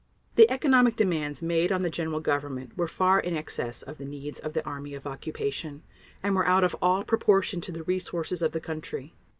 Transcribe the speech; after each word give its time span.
The 0.33 0.49
economic 0.49 0.95
demands 0.95 1.43
made 1.43 1.71
on 1.71 1.83
the 1.83 1.89
General 1.91 2.21
Government 2.21 2.75
were 2.75 2.87
far 2.87 3.19
in 3.19 3.37
excess 3.37 3.83
of 3.83 3.99
the 3.99 4.03
needs 4.05 4.39
of 4.39 4.53
the 4.53 4.65
army 4.65 4.95
of 4.95 5.05
occupation, 5.05 5.83
and 6.23 6.33
were 6.33 6.47
out 6.47 6.63
of 6.63 6.75
all 6.81 7.03
proportion 7.03 7.61
to 7.61 7.71
the 7.71 7.83
resources 7.83 8.41
of 8.41 8.51
the 8.51 8.61
country. 8.61 9.13